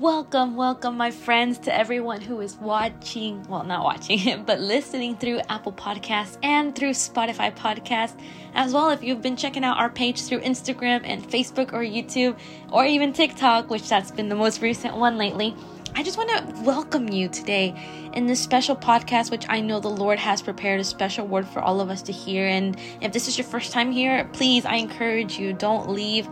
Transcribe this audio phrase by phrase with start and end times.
[0.00, 5.18] Welcome, welcome, my friends, to everyone who is watching, well, not watching it, but listening
[5.18, 8.18] through Apple Podcasts and through Spotify Podcasts.
[8.54, 12.38] As well, if you've been checking out our page through Instagram and Facebook or YouTube
[12.72, 15.54] or even TikTok, which that's been the most recent one lately.
[15.94, 17.74] I just want to welcome you today
[18.14, 21.60] in this special podcast, which I know the Lord has prepared a special word for
[21.60, 22.46] all of us to hear.
[22.46, 26.26] And if this is your first time here, please, I encourage you, don't leave.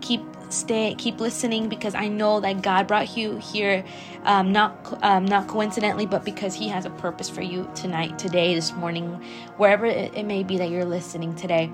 [0.00, 0.22] Keep
[0.52, 3.84] stay keep listening because i know that god brought you here
[4.24, 8.54] um, not um, not coincidentally but because he has a purpose for you tonight today
[8.54, 9.08] this morning
[9.56, 11.70] wherever it, it may be that you're listening today.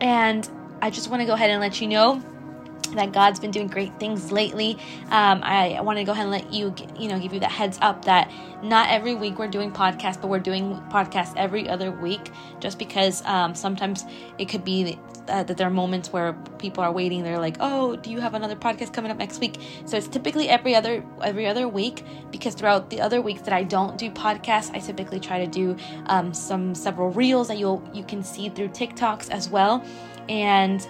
[0.00, 0.48] And
[0.82, 2.22] i just want to go ahead and let you know
[2.94, 4.78] that God's been doing great things lately.
[5.10, 7.50] Um, I, I want to go ahead and let you, you know, give you that
[7.50, 8.30] heads up that
[8.62, 13.24] not every week we're doing podcasts, but we're doing podcasts every other week, just because
[13.24, 14.04] um, sometimes
[14.38, 17.22] it could be uh, that there are moments where people are waiting.
[17.22, 20.48] They're like, "Oh, do you have another podcast coming up next week?" So it's typically
[20.48, 24.74] every other every other week because throughout the other weeks that I don't do podcasts,
[24.74, 25.76] I typically try to do
[26.06, 29.84] um, some several reels that you'll you can see through TikToks as well,
[30.28, 30.86] and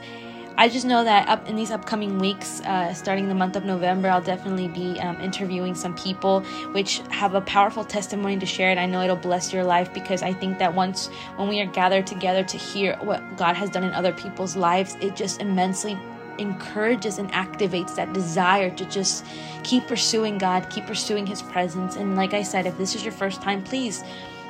[0.59, 4.09] I just know that up in these upcoming weeks, uh, starting the month of November,
[4.09, 6.41] I'll definitely be um, interviewing some people
[6.73, 10.23] which have a powerful testimony to share, and I know it'll bless your life because
[10.23, 13.85] I think that once when we are gathered together to hear what God has done
[13.85, 15.99] in other people's lives, it just immensely
[16.39, 19.27] encourages and activates that desire to just
[19.63, 21.97] keep pursuing God, keep pursuing His presence.
[21.97, 24.03] And like I said, if this is your first time, please.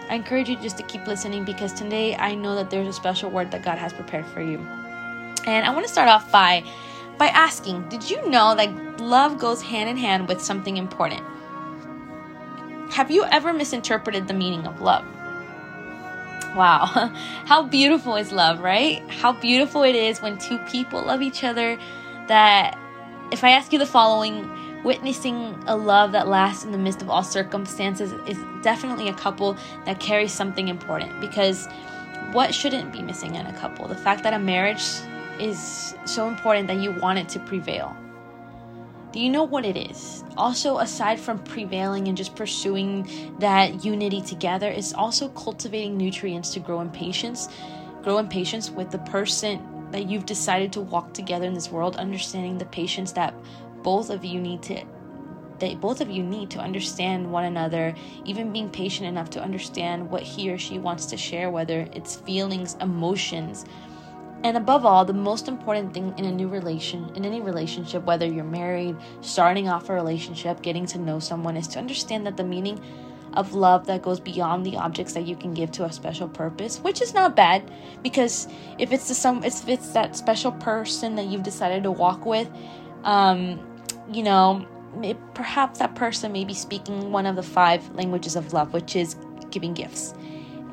[0.08, 3.28] I encourage you just to keep listening because today I know that there's a special
[3.28, 4.64] word that God has prepared for you.
[5.46, 6.64] And I want to start off by
[7.18, 11.22] by asking, did you know that love goes hand in hand with something important?
[12.90, 15.04] Have you ever misinterpreted the meaning of love?
[16.54, 16.86] Wow.
[17.46, 19.02] How beautiful is love, right?
[19.08, 21.78] How beautiful it is when two people love each other
[22.28, 22.78] that
[23.30, 24.50] if I ask you the following,
[24.84, 29.56] witnessing a love that lasts in the midst of all circumstances is definitely a couple
[29.84, 31.66] that carries something important because
[32.32, 33.88] what shouldn't be missing in a couple?
[33.88, 34.84] The fact that a marriage
[35.40, 37.96] is so important that you want it to prevail.
[39.12, 40.24] Do you know what it is?
[40.36, 43.08] Also, aside from prevailing and just pursuing
[43.38, 47.48] that unity together, is also cultivating nutrients to grow in patience.
[48.02, 51.96] Grow in patience with the person that you've decided to walk together in this world,
[51.96, 53.34] understanding the patience that
[53.82, 54.84] both of you need to
[55.58, 57.94] that both of you need to understand one another,
[58.24, 62.16] even being patient enough to understand what he or she wants to share, whether it's
[62.16, 63.64] feelings, emotions,
[64.46, 68.26] and above all, the most important thing in a new relation, in any relationship, whether
[68.26, 72.44] you're married, starting off a relationship, getting to know someone, is to understand that the
[72.44, 72.80] meaning
[73.32, 76.78] of love that goes beyond the objects that you can give to a special purpose,
[76.78, 77.68] which is not bad
[78.04, 78.46] because
[78.78, 82.48] if it's the some if it's that special person that you've decided to walk with,
[83.02, 83.58] um,
[84.12, 84.64] you know,
[85.02, 88.94] it, perhaps that person may be speaking one of the five languages of love, which
[88.94, 89.16] is
[89.50, 90.14] giving gifts.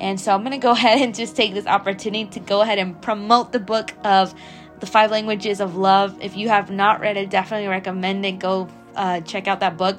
[0.04, 2.78] And so I'm going to go ahead and just take this opportunity to go ahead
[2.78, 4.34] and promote the book of
[4.78, 6.18] the five languages of love.
[6.20, 8.38] If you have not read it, definitely recommend it.
[8.38, 9.98] Go uh, check out that book.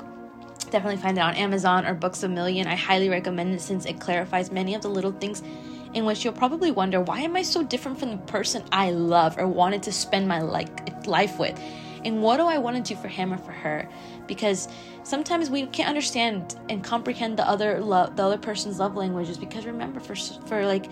[0.69, 2.67] Definitely find it on Amazon or Books a Million.
[2.67, 5.41] I highly recommend it since it clarifies many of the little things
[5.95, 9.37] in which you'll probably wonder why am I so different from the person I love
[9.39, 11.59] or wanted to spend my like life with?
[12.05, 13.89] And what do I want to do for him or for her?
[14.27, 14.67] Because
[15.03, 19.37] sometimes we can't understand and comprehend the other love, the other person's love languages.
[19.37, 20.85] Because remember, for for like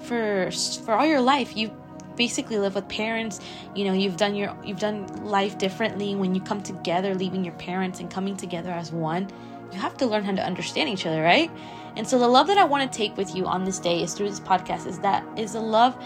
[0.00, 0.50] for
[0.84, 1.70] for all your life, you
[2.16, 3.40] basically live with parents
[3.76, 7.54] you know you've done your you've done life differently when you come together leaving your
[7.54, 9.30] parents and coming together as one
[9.72, 11.48] you have to learn how to understand each other right
[11.94, 14.14] and so the love that i want to take with you on this day is
[14.14, 15.96] through this podcast is that is a love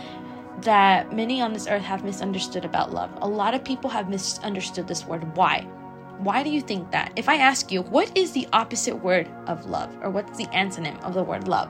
[0.60, 3.10] that many on this earth have misunderstood about love.
[3.22, 5.36] A lot of people have misunderstood this word.
[5.36, 5.66] Why?
[6.18, 7.12] Why do you think that?
[7.16, 11.00] If I ask you, what is the opposite word of love, or what's the antonym
[11.02, 11.68] of the word love?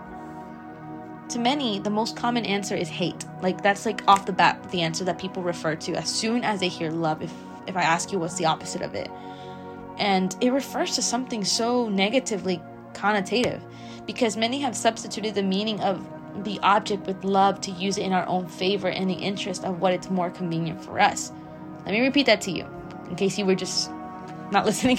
[1.31, 3.25] To many, the most common answer is hate.
[3.41, 6.61] Like that's like off the bat the answer that people refer to as soon as
[6.61, 7.23] they hear love.
[7.23, 7.33] If
[7.67, 9.11] if I ask you what's the opposite of it,
[9.97, 12.61] and it refers to something so negatively
[12.93, 13.63] connotative,
[14.05, 16.07] because many have substituted the meaning of
[16.45, 19.81] the object with love to use it in our own favor in the interest of
[19.81, 21.33] what it's more convenient for us.
[21.85, 22.67] Let me repeat that to you
[23.11, 23.91] in case you were just
[24.51, 24.99] not listening.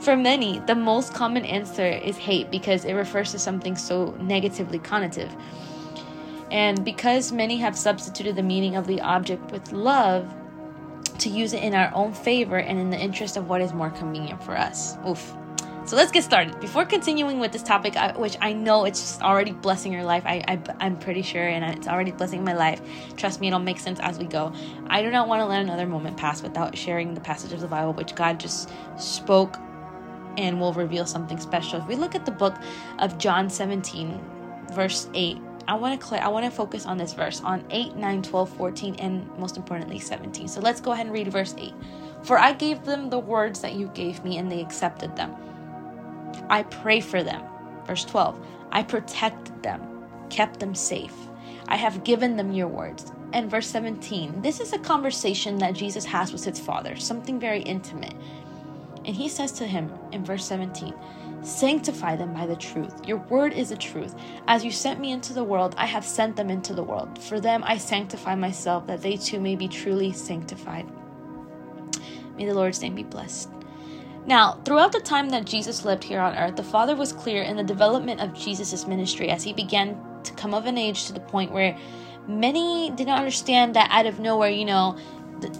[0.00, 4.78] for many, the most common answer is hate because it refers to something so negatively
[4.78, 5.32] connotative.
[6.50, 10.32] And because many have substituted the meaning of the object with love
[11.18, 13.90] to use it in our own favor and in the interest of what is more
[13.90, 14.96] convenient for us.
[15.08, 15.34] Oof.
[15.86, 16.58] So let's get started.
[16.60, 20.42] Before continuing with this topic, which I know it's just already blessing your life, I,
[20.48, 22.80] I, I'm pretty sure, and it's already blessing my life.
[23.18, 24.50] Trust me, it'll make sense as we go.
[24.86, 27.68] I do not want to let another moment pass without sharing the passage of the
[27.68, 29.58] Bible which God just spoke
[30.38, 31.80] and will reveal something special.
[31.80, 32.56] If we look at the book
[32.98, 34.18] of John 17,
[34.72, 35.36] verse 8,
[35.68, 38.56] I want to clear, I want to focus on this verse on 8, 9, 12,
[38.56, 40.48] 14, and most importantly 17.
[40.48, 41.74] So let's go ahead and read verse 8.
[42.22, 45.34] For I gave them the words that you gave me, and they accepted them.
[46.48, 47.42] I pray for them.
[47.86, 51.14] Verse 12 I protected them, kept them safe.
[51.68, 53.12] I have given them your words.
[53.32, 57.62] And verse 17 this is a conversation that Jesus has with his Father, something very
[57.62, 58.14] intimate.
[59.04, 60.94] And he says to him in verse 17,
[61.42, 63.06] Sanctify them by the truth.
[63.06, 64.14] Your word is the truth.
[64.48, 67.22] As you sent me into the world, I have sent them into the world.
[67.22, 70.86] For them I sanctify myself, that they too may be truly sanctified.
[72.38, 73.50] May the Lord's name be blessed.
[74.26, 77.56] Now, throughout the time that Jesus lived here on earth, the Father was clear in
[77.56, 81.20] the development of Jesus' ministry as he began to come of an age to the
[81.20, 81.76] point where
[82.26, 84.96] many did not understand that out of nowhere, you know,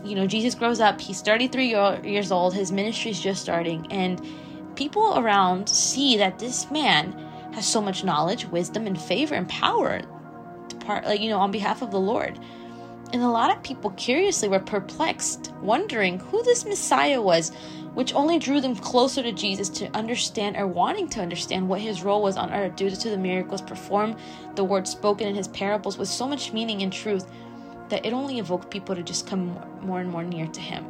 [0.03, 4.27] you know, Jesus grows up, he's 33 years old, his ministry is just starting, and
[4.77, 7.13] people around see that this man
[7.53, 10.01] has so much knowledge, wisdom, and favor and power
[10.69, 12.39] to part, like, you know, on behalf of the Lord.
[13.13, 17.53] And a lot of people curiously were perplexed, wondering who this Messiah was
[17.95, 22.03] which only drew them closer to Jesus to understand or wanting to understand what his
[22.03, 24.17] role was on earth due to the miracles performed,
[24.57, 27.27] the words spoken in his parables with so much meaning and truth
[27.89, 30.85] that it only evoked people to just come more and more near to him.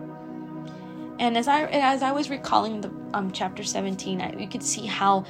[1.19, 4.87] And as I as I was recalling the um, chapter 17, I, you could see
[4.87, 5.25] how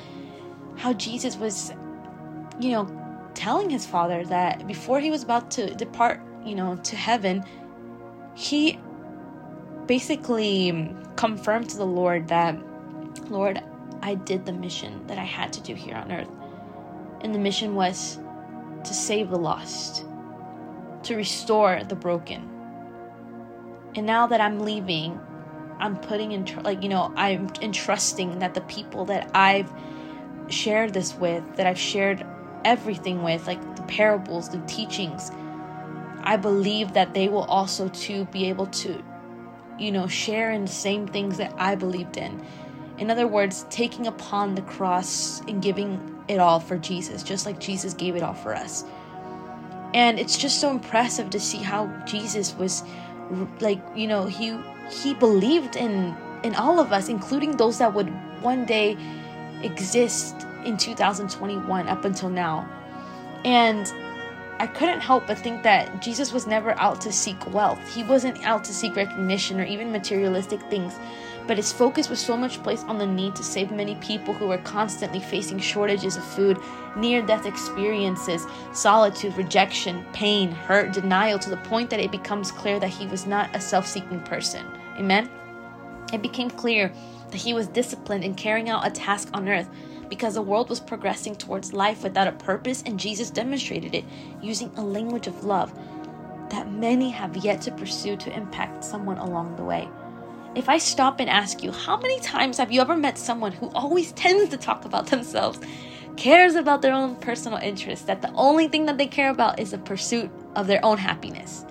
[0.77, 1.73] how Jesus was,
[2.59, 6.97] you know, telling his father that before he was about to depart, you know, to
[6.97, 7.45] heaven,
[8.35, 8.79] he
[9.87, 12.57] basically um, confirmed to the Lord that,
[13.31, 13.63] Lord,
[14.03, 16.29] I did the mission that I had to do here on earth.
[17.23, 18.19] And the mission was
[18.85, 20.05] to save the lost,
[21.05, 22.51] to restore the broken.
[23.95, 25.19] And now that I'm leaving,
[25.79, 29.73] I'm putting in, tr- like, you know, I'm entrusting that the people that I've
[30.49, 32.27] shared this with, that I've shared
[32.65, 35.31] everything with, like the parables, the teachings,
[36.23, 39.03] I believe that they will also too be able to
[39.79, 42.45] you know, share in the same things that I believed in.
[42.99, 47.59] In other words, taking upon the cross and giving it all for Jesus, just like
[47.59, 48.85] Jesus gave it all for us.
[49.93, 52.83] And it's just so impressive to see how Jesus was
[53.61, 54.59] like, you know, he
[54.91, 58.09] he believed in in all of us, including those that would
[58.43, 58.97] one day
[59.63, 62.69] exist in 2021 up until now.
[63.45, 63.93] And
[64.59, 67.81] I couldn't help but think that Jesus was never out to seek wealth.
[67.93, 70.95] He wasn't out to seek recognition or even materialistic things,
[71.47, 74.47] but his focus was so much placed on the need to save many people who
[74.47, 76.59] were constantly facing shortages of food,
[76.97, 82.79] near death experiences, solitude, rejection, pain, hurt, denial, to the point that it becomes clear
[82.79, 84.65] that he was not a self seeking person.
[84.97, 85.29] Amen?
[86.13, 86.93] It became clear
[87.31, 89.69] that he was disciplined in carrying out a task on earth
[90.09, 94.05] because the world was progressing towards life without a purpose, and Jesus demonstrated it
[94.43, 95.73] using a language of love
[96.51, 99.89] that many have yet to pursue to impact someone along the way.
[100.55, 103.71] If I stop and ask you, how many times have you ever met someone who
[103.71, 105.59] always tends to talk about themselves,
[106.17, 109.73] cares about their own personal interests, that the only thing that they care about is
[109.73, 111.67] the pursuit of their own happiness?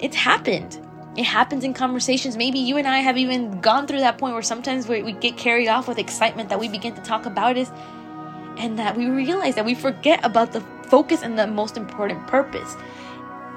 [0.00, 0.80] It's happened
[1.16, 2.36] it happens in conversations.
[2.36, 5.36] Maybe you and I have even gone through that point where sometimes we, we get
[5.36, 7.68] carried off with excitement that we begin to talk about it
[8.56, 12.76] and that we realize that we forget about the focus and the most important purpose.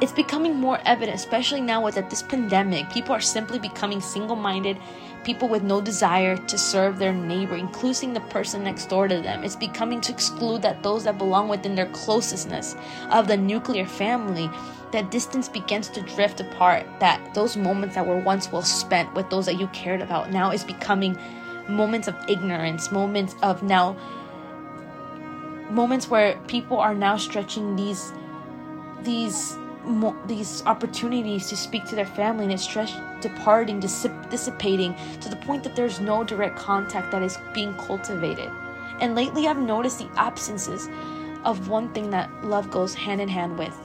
[0.02, 2.90] It's becoming more evident, especially now with this pandemic.
[2.90, 4.78] People are simply becoming single minded,
[5.26, 9.44] people with no desire to serve their neighbor, including the person next door to them.
[9.44, 12.80] It's becoming to exclude that those that belong within their closestness
[13.10, 14.50] of the nuclear family
[14.92, 19.30] that distance begins to drift apart, that those moments that were once well spent with
[19.30, 21.18] those that you cared about now is becoming
[21.68, 23.98] moments of ignorance, moments of now
[25.72, 28.14] moments where people are now stretching these
[29.02, 34.96] these mo- these opportunities to speak to their family and it's stretched departing dissip- dissipating
[35.22, 38.52] to the point that there's no direct contact that is being cultivated
[39.00, 40.90] and lately i've noticed the absences
[41.44, 43.76] of one thing that love goes hand in hand with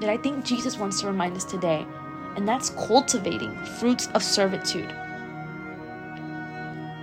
[0.00, 1.86] that I think Jesus wants to remind us today,
[2.36, 4.94] and that's cultivating fruits of servitude.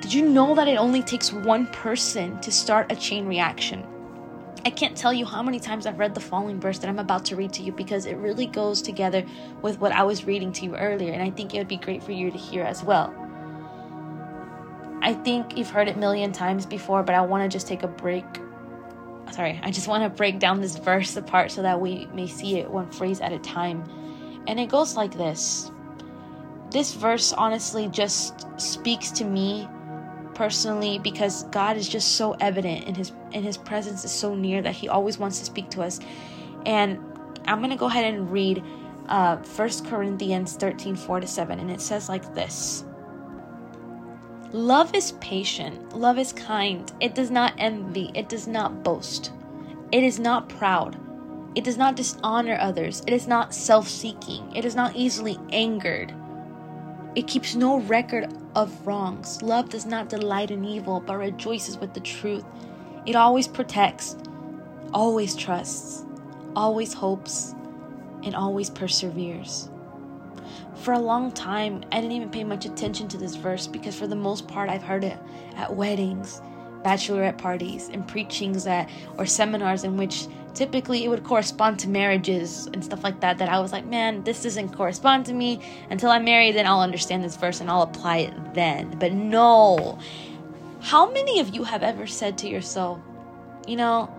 [0.01, 3.86] Did you know that it only takes one person to start a chain reaction?
[4.63, 7.25] I can't tell you how many times I've read the following verse that I'm about
[7.25, 9.25] to read to you because it really goes together
[9.63, 12.03] with what I was reading to you earlier, and I think it would be great
[12.03, 13.12] for you to hear as well.
[15.01, 17.82] I, think you've heard it a million times before, but I want to just take
[17.82, 18.25] a break.
[19.32, 22.60] Sorry, I just want to break down this verse apart so that we may see
[22.60, 23.84] it one phrase at a time.
[24.46, 25.72] And it goes like this
[26.70, 29.68] This verse honestly just speaks to me
[30.41, 34.60] personally because God is just so evident in his in his presence is so near
[34.63, 36.00] that he always wants to speak to us.
[36.65, 36.98] And
[37.45, 38.63] I'm going to go ahead and read
[39.07, 42.86] uh 1 Corinthians 13 4 to 7 and it says like this.
[44.51, 46.91] Love is patient, love is kind.
[47.00, 49.31] It does not envy, it does not boast.
[49.91, 50.98] It is not proud.
[51.53, 53.03] It does not dishonor others.
[53.05, 54.55] It is not self seeking.
[54.55, 56.12] It is not easily angered.
[57.13, 59.41] It keeps no record of wrongs.
[59.41, 62.46] Love does not delight in evil, but rejoices with the truth.
[63.06, 64.15] It always protects,
[64.94, 66.06] always trusts,
[66.56, 67.53] always hopes,
[68.24, 69.70] and always perseveres.
[70.75, 74.08] For a long time, I didn't even pay much attention to this verse because, for
[74.08, 75.20] the most part, I've heard it
[75.56, 76.41] at weddings,
[76.84, 82.67] bachelorette parties, and preachings that or seminars in which typically it would correspond to marriages
[82.74, 83.38] and stuff like that.
[83.38, 85.62] That I was like, man, this doesn't correspond to me.
[85.89, 88.98] Until I'm married, then I'll understand this verse and I'll apply it then.
[89.00, 90.00] But no.
[90.81, 93.00] How many of you have ever said to yourself,
[93.67, 94.10] you know,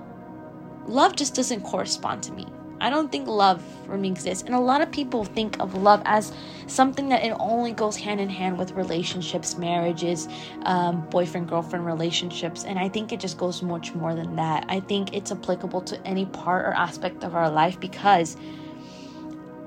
[0.87, 2.47] love just doesn't correspond to me?
[2.83, 4.43] I don't think love for me exists.
[4.43, 6.33] And a lot of people think of love as
[6.67, 10.29] something that it only goes hand in hand with relationships, marriages,
[10.65, 12.65] um, boyfriend girlfriend relationships.
[12.65, 14.65] And I think it just goes much more than that.
[14.69, 18.37] I think it's applicable to any part or aspect of our life because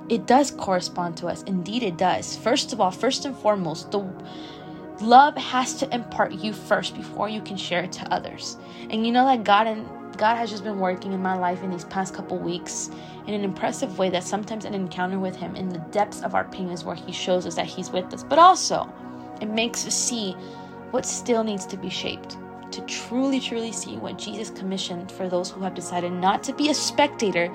[0.09, 1.41] it does correspond to us.
[1.43, 2.35] Indeed, it does.
[2.35, 4.05] First of all, first and foremost, the
[5.01, 8.57] love has to impart you first before you can share it to others.
[8.89, 9.87] And you know that God and
[10.17, 12.89] God has just been working in my life in these past couple weeks
[13.27, 16.45] in an impressive way that sometimes an encounter with Him in the depths of our
[16.45, 18.23] pain is where He shows us that He's with us.
[18.23, 18.91] But also,
[19.41, 20.31] it makes us see
[20.91, 22.37] what still needs to be shaped
[22.71, 26.69] to truly, truly see what Jesus commissioned for those who have decided not to be
[26.69, 27.53] a spectator,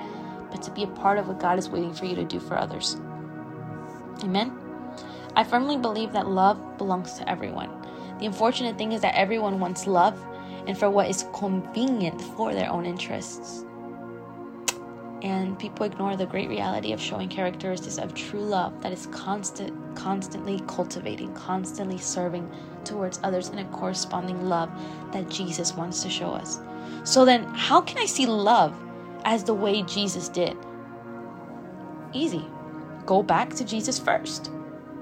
[0.49, 2.57] but to be a part of what God is waiting for you to do for
[2.57, 2.97] others.
[4.23, 4.60] Amen.
[5.35, 7.69] I firmly believe that love belongs to everyone.
[8.19, 10.21] The unfortunate thing is that everyone wants love,
[10.67, 13.65] and for what is convenient for their own interests.
[15.21, 19.95] And people ignore the great reality of showing characteristics of true love that is constant,
[19.95, 22.49] constantly cultivating, constantly serving
[22.83, 24.71] towards others in a corresponding love
[25.11, 26.59] that Jesus wants to show us.
[27.03, 28.75] So then, how can I see love
[29.25, 30.57] as the way Jesus did?
[32.13, 32.45] Easy.
[33.05, 34.51] Go back to Jesus first.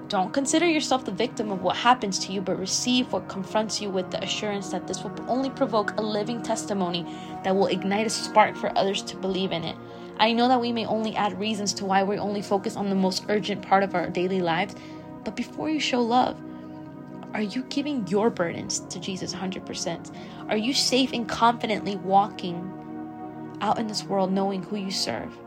[0.10, 3.92] Don't consider yourself the victim of what happens to you, but receive what confronts you
[3.92, 7.06] with the assurance that this will only provoke a living testimony
[7.44, 9.78] that will ignite a spark for others to believe in it.
[10.18, 12.96] I know that we may only add reasons to why we only focus on the
[12.96, 14.74] most urgent part of our daily lives,
[15.24, 16.42] but before you show love,
[17.36, 20.12] are you giving your burdens to Jesus 100%?
[20.50, 25.38] Are you safe and confidently walking out in this world knowing who you serve?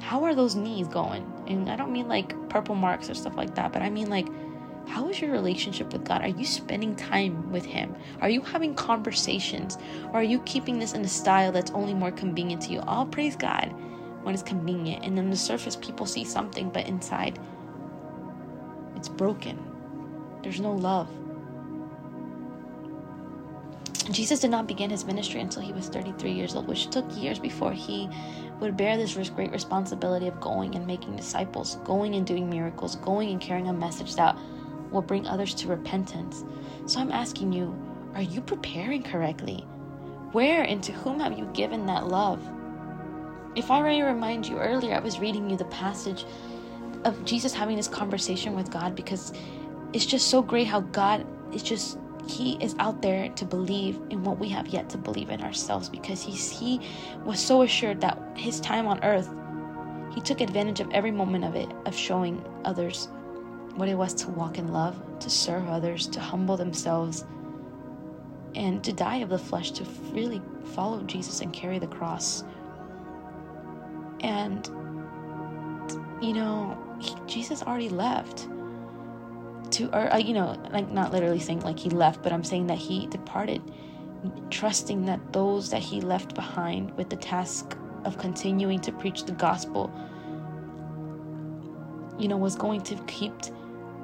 [0.00, 1.30] How are those knees going?
[1.46, 4.28] And I don't mean like purple marks or stuff like that, but I mean like,
[4.86, 6.22] how is your relationship with God?
[6.22, 7.94] Are you spending time with Him?
[8.20, 9.78] Are you having conversations?
[10.12, 12.80] Or are you keeping this in a style that's only more convenient to you?
[12.86, 13.74] I'll praise God
[14.22, 15.04] when it's convenient.
[15.04, 17.38] And on the surface, people see something, but inside,
[18.94, 19.58] it's broken.
[20.42, 21.08] There's no love.
[24.10, 27.38] Jesus did not begin his ministry until he was 33 years old, which took years
[27.38, 28.08] before he
[28.60, 33.30] would bear this great responsibility of going and making disciples, going and doing miracles, going
[33.30, 34.36] and carrying a message that
[34.90, 36.44] will bring others to repentance.
[36.86, 37.76] So I'm asking you,
[38.14, 39.66] are you preparing correctly?
[40.32, 42.40] Where and to whom have you given that love?
[43.56, 46.24] If I may remind you earlier, I was reading you the passage
[47.04, 49.32] of Jesus having this conversation with God because
[49.92, 54.24] it's just so great how God is just he is out there to believe in
[54.24, 56.80] what we have yet to believe in ourselves because he's, he
[57.24, 59.28] was so assured that his time on earth,
[60.14, 63.08] he took advantage of every moment of it, of showing others
[63.76, 67.24] what it was to walk in love, to serve others, to humble themselves,
[68.54, 70.40] and to die of the flesh, to really
[70.74, 72.42] follow Jesus and carry the cross.
[74.20, 74.66] And,
[76.22, 78.48] you know, he, Jesus already left
[79.76, 82.66] to or uh, you know like not literally saying like he left but i'm saying
[82.66, 83.62] that he departed
[84.50, 89.32] trusting that those that he left behind with the task of continuing to preach the
[89.32, 89.92] gospel
[92.18, 93.32] you know was going to keep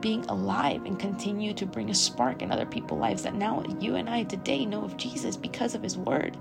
[0.02, 3.95] being alive and continue to bring a spark in other people's lives that now you
[3.95, 6.37] and I today know of Jesus because of his word.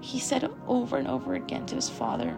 [0.00, 2.36] He said over and over again to his father,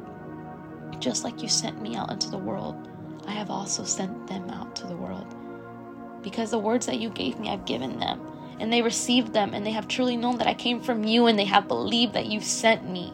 [0.99, 2.89] just like you sent me out into the world,
[3.27, 5.35] I have also sent them out to the world.
[6.23, 8.21] Because the words that you gave me, I've given them.
[8.59, 11.39] And they received them, and they have truly known that I came from you, and
[11.39, 13.13] they have believed that you sent me.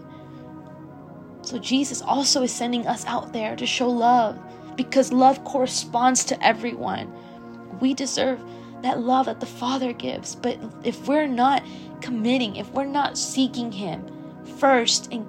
[1.42, 4.38] So Jesus also is sending us out there to show love
[4.76, 7.12] because love corresponds to everyone.
[7.80, 8.40] We deserve
[8.82, 10.34] that love that the Father gives.
[10.34, 11.62] But if we're not
[12.00, 14.04] committing, if we're not seeking Him
[14.58, 15.26] first and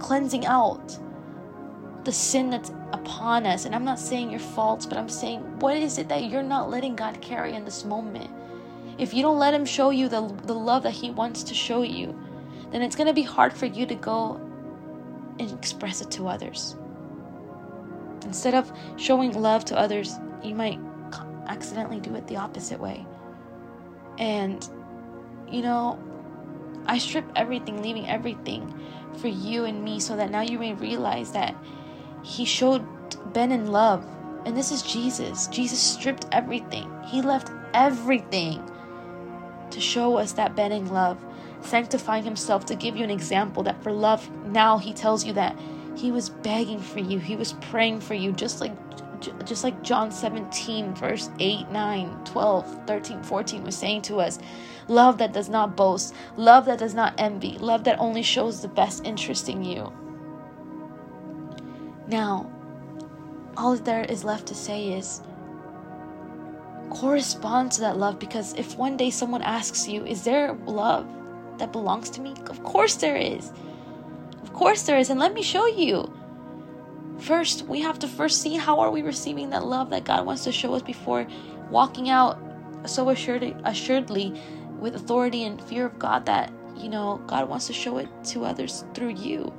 [0.00, 0.96] cleansing out
[2.04, 2.70] the sin that's
[3.08, 6.24] upon us, and I'm not saying your faults, but I'm saying what is it that
[6.24, 8.30] you're not letting God carry in this moment?
[8.98, 11.82] If you don't let Him show you the, the love that He wants to show
[11.82, 12.18] you,
[12.70, 14.34] then it's going to be hard for you to go
[15.38, 16.76] and express it to others.
[18.24, 20.78] Instead of showing love to others, you might
[21.46, 23.06] accidentally do it the opposite way.
[24.18, 24.68] And,
[25.50, 25.98] you know,
[26.84, 28.78] I strip everything, leaving everything
[29.16, 31.56] for you and me so that now you may realize that
[32.22, 32.84] He showed
[33.32, 34.06] Ben in love.
[34.46, 35.46] And this is Jesus.
[35.48, 38.62] Jesus stripped everything, He left everything
[39.70, 41.18] to show us that Ben in love
[41.60, 45.58] sanctifying himself to give you an example that for love now he tells you that
[45.98, 47.18] he was begging for you.
[47.18, 48.72] He was praying for you just like
[49.44, 54.38] just like John 17 verse 8 9 12 13 14 was saying to us.
[54.86, 56.14] Love that does not boast.
[56.36, 57.58] Love that does not envy.
[57.58, 59.92] Love that only shows the best interest in you.
[62.06, 62.50] Now
[63.58, 65.20] all there is left to say is
[66.90, 71.06] correspond to that love because if one day someone asks you is there love
[71.58, 72.34] that belongs to me?
[72.48, 73.52] Of course there is.
[74.42, 75.10] Of course there is.
[75.10, 76.10] And let me show you.
[77.18, 80.44] First, we have to first see how are we receiving that love that God wants
[80.44, 81.26] to show us before
[81.68, 82.38] walking out
[82.86, 84.40] so assured, assuredly
[84.78, 88.44] with authority and fear of God that, you know, God wants to show it to
[88.44, 89.52] others through you.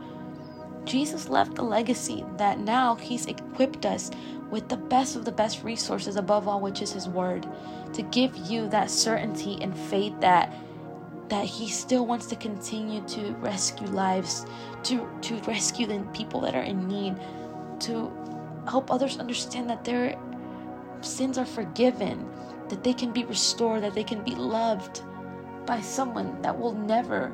[0.86, 4.12] Jesus left a legacy that now He's equipped us
[4.50, 7.48] with the best of the best resources, above all, which is His Word,
[7.94, 10.54] to give you that certainty and faith that
[11.30, 14.46] that he still wants to continue to rescue lives,
[14.84, 17.16] to, to rescue the people that are in need,
[17.80, 18.12] to
[18.68, 20.18] help others understand that their
[21.02, 22.28] sins are forgiven,
[22.68, 25.02] that they can be restored, that they can be loved
[25.66, 27.32] by someone that will never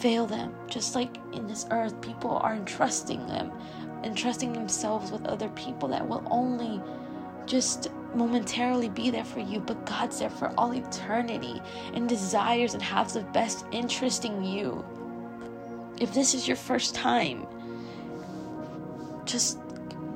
[0.00, 0.54] fail them.
[0.68, 3.50] Just like in this earth, people are entrusting them,
[4.04, 6.80] entrusting themselves with other people that will only
[7.46, 11.60] just momentarily be there for you, but God's there for all eternity
[11.94, 14.84] and desires and has the best interest in you.
[16.00, 17.46] If this is your first time,
[19.24, 19.58] just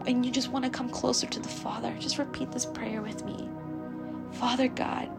[0.07, 3.25] and you just want to come closer to the Father, just repeat this prayer with
[3.25, 3.49] me.
[4.33, 5.11] Father God,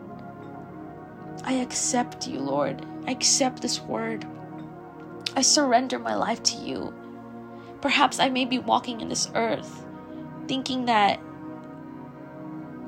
[1.44, 2.86] I accept you, Lord.
[3.08, 4.26] I accept this word.
[5.36, 6.94] I surrender my life to you.
[7.82, 9.86] Perhaps I may be walking in this earth
[10.48, 11.20] thinking that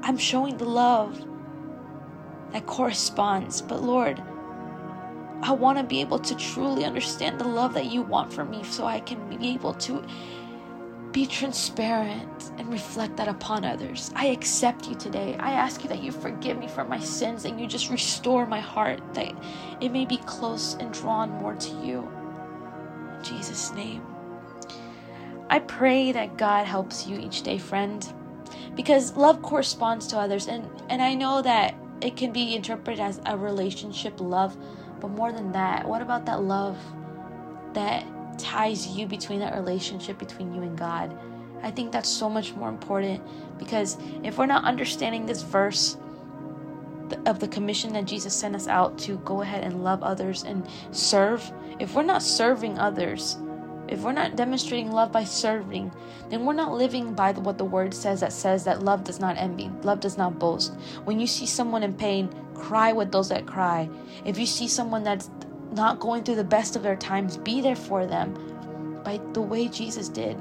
[0.01, 1.25] I'm showing the love
[2.51, 3.61] that corresponds.
[3.61, 4.21] But Lord,
[5.41, 8.63] I want to be able to truly understand the love that you want for me
[8.63, 10.03] so I can be able to
[11.13, 14.11] be transparent and reflect that upon others.
[14.15, 15.37] I accept you today.
[15.39, 18.59] I ask you that you forgive me for my sins and you just restore my
[18.59, 19.33] heart, that
[19.79, 22.11] it may be close and drawn more to you.
[23.23, 24.03] Jesus' name.
[25.49, 28.11] I pray that God helps you each day, friend
[28.75, 33.21] because love corresponds to others and and I know that it can be interpreted as
[33.25, 34.57] a relationship love
[34.99, 36.77] but more than that what about that love
[37.73, 38.05] that
[38.37, 41.17] ties you between that relationship between you and God
[41.61, 43.21] I think that's so much more important
[43.57, 45.97] because if we're not understanding this verse
[47.25, 50.67] of the commission that Jesus sent us out to go ahead and love others and
[50.91, 53.37] serve if we're not serving others
[53.87, 55.91] if we're not demonstrating love by serving,
[56.29, 59.37] then we're not living by what the word says that says that love does not
[59.37, 60.73] envy, love does not boast.
[61.03, 63.89] When you see someone in pain, cry with those that cry.
[64.25, 65.29] If you see someone that's
[65.73, 68.33] not going through the best of their times, be there for them
[69.03, 70.37] by the way Jesus did.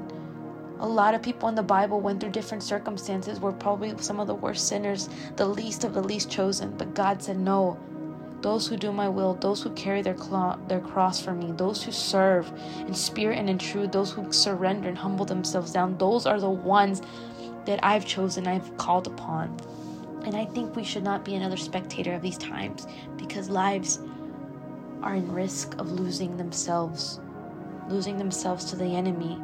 [0.79, 4.27] A lot of people in the Bible went through different circumstances, were probably some of
[4.27, 7.79] the worst sinners, the least of the least chosen, but God said, No,
[8.41, 11.81] those who do my will, those who carry their, cl- their cross for me, those
[11.81, 16.25] who serve in spirit and in truth, those who surrender and humble themselves down, those
[16.25, 17.01] are the ones
[17.65, 19.57] that I've chosen, I've called upon.
[20.25, 23.99] And I think we should not be another spectator of these times because lives
[25.01, 27.19] are in risk of losing themselves,
[27.89, 29.41] losing themselves to the enemy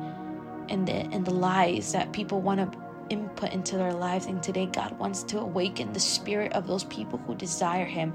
[0.69, 2.79] and the, and the lies that people want to
[3.09, 4.27] input into their lives.
[4.27, 8.13] And today, God wants to awaken the spirit of those people who desire Him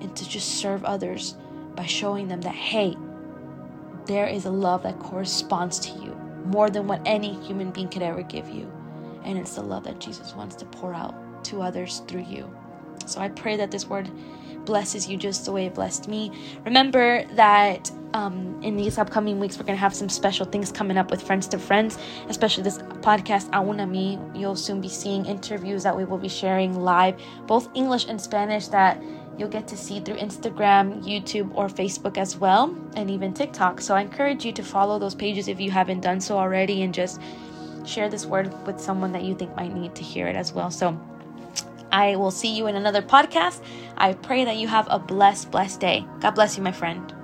[0.00, 1.36] and to just serve others
[1.74, 2.96] by showing them that, hey,
[4.06, 6.14] there is a love that corresponds to you
[6.46, 8.70] more than what any human being could ever give you.
[9.24, 12.52] And it's the love that Jesus wants to pour out to others through you.
[13.08, 14.10] So I pray that this word
[14.64, 16.30] blesses you just the way it blessed me.
[16.64, 20.98] Remember that um, in these upcoming weeks, we're going to have some special things coming
[20.98, 24.18] up with Friends to Friends, especially this podcast, Aún a mí.
[24.38, 28.68] You'll soon be seeing interviews that we will be sharing live, both English and Spanish,
[28.68, 29.02] that
[29.38, 33.80] you'll get to see through Instagram, YouTube, or Facebook as well, and even TikTok.
[33.80, 36.92] So I encourage you to follow those pages if you haven't done so already and
[36.92, 37.20] just
[37.86, 40.70] share this word with someone that you think might need to hear it as well.
[40.70, 40.98] So
[41.92, 43.62] I will see you in another podcast.
[43.96, 46.06] I pray that you have a blessed, blessed day.
[46.20, 47.14] God bless you, my friend.